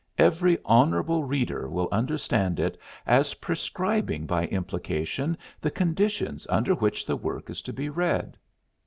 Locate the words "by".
4.25-4.45